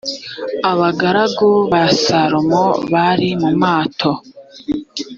abagaragu 0.71 1.49
ba 1.71 1.83
salomo 2.03 2.63
bari 2.91 3.29
mu 3.41 3.51
mato. 3.61 4.11